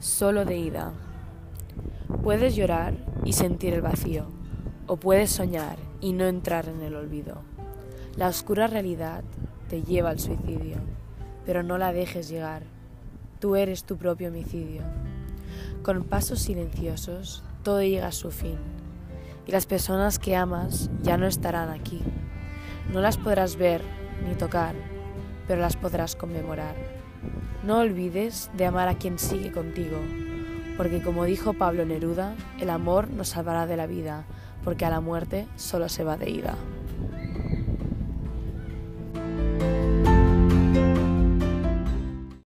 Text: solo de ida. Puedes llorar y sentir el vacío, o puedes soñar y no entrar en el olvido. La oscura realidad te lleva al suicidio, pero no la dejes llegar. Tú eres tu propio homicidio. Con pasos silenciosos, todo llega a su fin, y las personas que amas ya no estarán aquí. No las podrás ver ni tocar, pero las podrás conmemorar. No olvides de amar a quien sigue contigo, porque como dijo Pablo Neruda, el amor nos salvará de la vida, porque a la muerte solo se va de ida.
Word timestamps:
solo 0.00 0.46
de 0.46 0.56
ida. 0.56 0.92
Puedes 2.22 2.56
llorar 2.56 2.94
y 3.24 3.34
sentir 3.34 3.74
el 3.74 3.82
vacío, 3.82 4.24
o 4.86 4.96
puedes 4.96 5.30
soñar 5.30 5.76
y 6.00 6.14
no 6.14 6.24
entrar 6.24 6.68
en 6.68 6.80
el 6.80 6.96
olvido. 6.96 7.42
La 8.16 8.28
oscura 8.28 8.66
realidad 8.66 9.22
te 9.68 9.82
lleva 9.82 10.10
al 10.10 10.18
suicidio, 10.18 10.78
pero 11.44 11.62
no 11.62 11.78
la 11.78 11.92
dejes 11.92 12.28
llegar. 12.28 12.62
Tú 13.38 13.56
eres 13.56 13.84
tu 13.84 13.96
propio 13.96 14.28
homicidio. 14.28 14.82
Con 15.82 16.04
pasos 16.04 16.40
silenciosos, 16.40 17.44
todo 17.62 17.82
llega 17.82 18.08
a 18.08 18.12
su 18.12 18.30
fin, 18.30 18.58
y 19.46 19.52
las 19.52 19.66
personas 19.66 20.18
que 20.18 20.34
amas 20.34 20.90
ya 21.02 21.18
no 21.18 21.26
estarán 21.26 21.68
aquí. 21.68 22.00
No 22.90 23.00
las 23.00 23.18
podrás 23.18 23.56
ver 23.56 23.82
ni 24.26 24.34
tocar, 24.34 24.74
pero 25.46 25.60
las 25.60 25.76
podrás 25.76 26.16
conmemorar. 26.16 26.74
No 27.64 27.78
olvides 27.78 28.50
de 28.56 28.66
amar 28.66 28.88
a 28.88 28.94
quien 28.94 29.18
sigue 29.18 29.52
contigo, 29.52 29.98
porque 30.76 31.02
como 31.02 31.24
dijo 31.24 31.52
Pablo 31.52 31.84
Neruda, 31.84 32.34
el 32.58 32.70
amor 32.70 33.10
nos 33.10 33.28
salvará 33.28 33.66
de 33.66 33.76
la 33.76 33.86
vida, 33.86 34.24
porque 34.64 34.84
a 34.84 34.90
la 34.90 35.00
muerte 35.00 35.46
solo 35.56 35.88
se 35.88 36.04
va 36.04 36.16
de 36.16 36.30
ida. 36.30 36.56